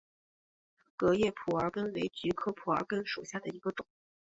[0.97, 3.85] 革叶蒲儿根为菊科蒲儿根属下的一个种。